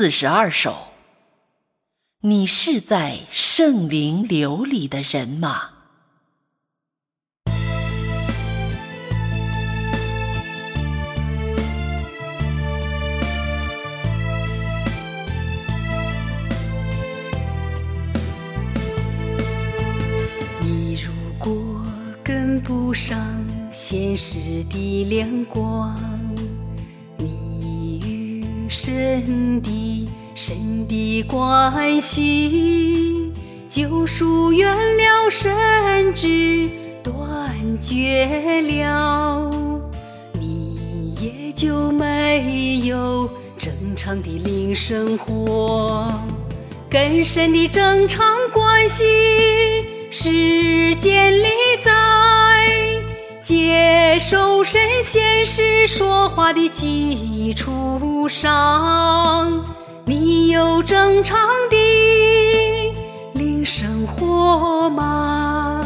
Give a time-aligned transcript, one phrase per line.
[0.00, 0.74] 四十二首。
[2.22, 5.72] 你是在圣灵流里的人吗？
[20.62, 21.52] 你如果
[22.24, 23.18] 跟不上
[23.70, 25.94] 现实的亮光，
[28.70, 30.08] 神的。
[30.32, 33.30] 神的关系，
[33.68, 36.70] 救赎远了，甚至
[37.02, 39.50] 断绝了，
[40.32, 43.28] 你也就没有
[43.58, 46.10] 正常的灵生活，
[46.88, 49.04] 跟神的正常关系
[50.10, 51.44] 时间里
[51.84, 51.92] 在
[53.50, 59.64] 接受神现实说话的基础上。
[60.04, 61.36] 你有正常
[61.68, 61.76] 的
[63.32, 65.84] 灵生活吗？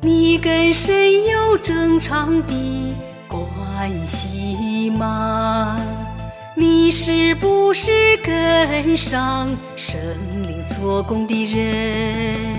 [0.00, 2.96] 你跟神有正常的
[3.28, 5.78] 关系吗？
[6.56, 10.00] 你是不是跟上圣
[10.42, 12.57] 灵做工的人？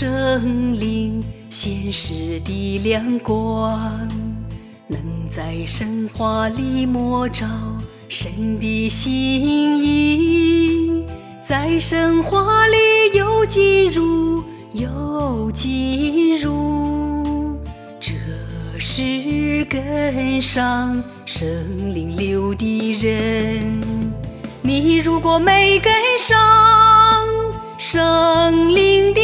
[0.00, 4.08] 圣灵现实的亮光，
[4.86, 4.98] 能
[5.28, 7.44] 在神话里摸着
[8.08, 11.04] 神的心意，
[11.46, 12.78] 在神话里
[13.14, 14.42] 又进入
[14.72, 17.58] 又进入，
[18.00, 18.14] 这
[18.78, 21.46] 是跟上圣
[21.94, 23.82] 灵流的人。
[24.62, 26.34] 你如果没跟上
[27.76, 29.19] 圣灵的，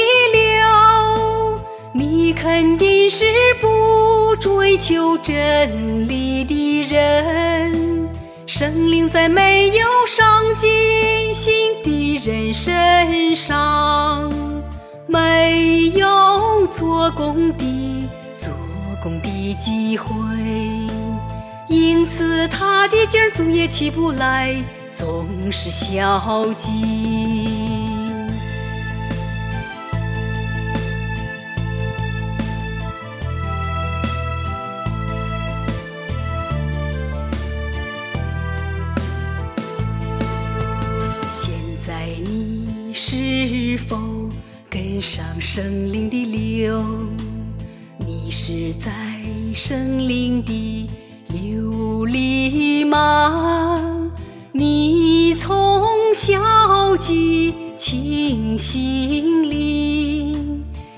[2.46, 3.24] 肯定是
[3.60, 8.08] 不追求真理的人，
[8.46, 11.52] 生灵在没有上进心
[11.82, 14.32] 的人身上，
[15.08, 18.54] 没有做工的做
[19.02, 20.08] 工的机会，
[21.66, 24.54] 因此他的劲儿总也起不来，
[24.92, 27.15] 总是消极。
[43.76, 43.98] 是否
[44.70, 46.82] 跟上圣灵的流？
[47.98, 48.90] 你是在
[49.54, 50.88] 圣灵的
[51.28, 53.78] 流里吗？
[54.52, 60.38] 你从消极清心里，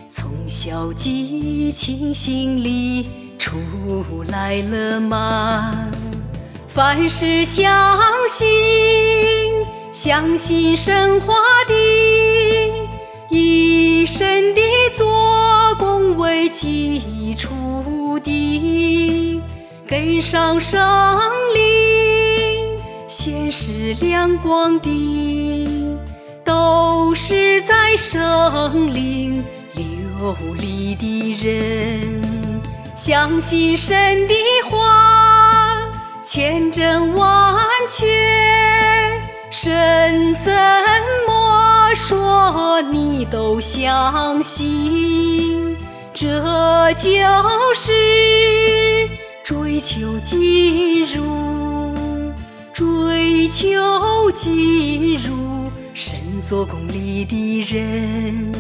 [0.09, 3.09] 从消极清心里
[3.41, 3.59] 出
[4.29, 5.91] 来了吗？
[6.69, 7.67] 凡事相
[8.31, 8.47] 信。
[9.91, 11.35] 相信神话
[11.67, 11.75] 的，
[13.31, 14.61] 以神的
[14.97, 19.43] 做工为基础的，
[19.87, 20.81] 跟上圣
[21.55, 25.69] 灵显示亮光的，
[26.45, 32.23] 都是在圣灵流里的人。
[32.95, 34.35] 相信神的
[34.71, 35.79] 话，
[36.25, 37.57] 千真万
[37.89, 38.07] 确。
[39.51, 40.68] 神在
[42.83, 45.77] 你都相信，
[46.15, 46.27] 这
[46.95, 47.11] 就
[47.75, 49.09] 是
[49.45, 51.95] 追求进入，
[52.73, 58.53] 追求进入神做工里的人，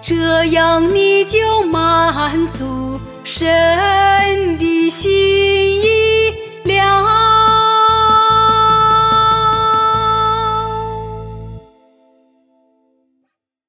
[0.00, 5.69] 这样你就满足神的心。